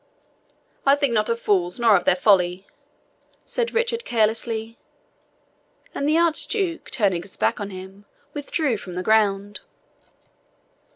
"I 0.83 0.95
think 0.95 1.13
not 1.13 1.29
of 1.29 1.39
fools, 1.39 1.79
nor 1.79 1.95
of 1.95 2.05
their 2.05 2.15
folly," 2.15 2.65
said 3.45 3.71
Richard 3.71 4.03
carelessly; 4.03 4.79
and 5.93 6.09
the 6.09 6.17
Archduke, 6.17 6.89
turning 6.89 7.21
his 7.21 7.37
back 7.37 7.59
on 7.59 7.69
him, 7.69 8.05
withdrew 8.33 8.77
from 8.77 8.95
the 8.95 9.03
ground. 9.03 9.59